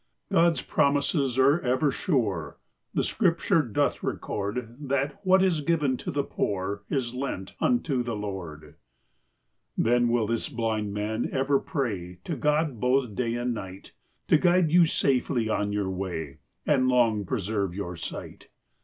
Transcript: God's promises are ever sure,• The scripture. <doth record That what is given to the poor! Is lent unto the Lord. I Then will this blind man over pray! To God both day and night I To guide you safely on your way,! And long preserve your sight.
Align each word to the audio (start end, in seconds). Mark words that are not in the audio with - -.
God's 0.31 0.63
promises 0.63 1.37
are 1.37 1.59
ever 1.59 1.91
sure,• 1.91 2.57
The 2.91 3.03
scripture. 3.03 3.61
<doth 3.61 4.01
record 4.01 4.75
That 4.79 5.19
what 5.23 5.43
is 5.43 5.61
given 5.61 5.95
to 5.97 6.09
the 6.09 6.23
poor! 6.23 6.81
Is 6.89 7.13
lent 7.13 7.53
unto 7.61 8.01
the 8.01 8.15
Lord. 8.15 8.63
I 8.63 8.73
Then 9.77 10.07
will 10.09 10.25
this 10.25 10.49
blind 10.49 10.91
man 10.91 11.29
over 11.31 11.59
pray! 11.59 12.17
To 12.23 12.35
God 12.35 12.79
both 12.79 13.13
day 13.13 13.35
and 13.35 13.53
night 13.53 13.91
I 13.91 14.29
To 14.31 14.37
guide 14.39 14.71
you 14.71 14.87
safely 14.87 15.49
on 15.49 15.71
your 15.71 15.91
way,! 15.91 16.39
And 16.65 16.87
long 16.87 17.23
preserve 17.23 17.75
your 17.75 17.95
sight. 17.95 18.47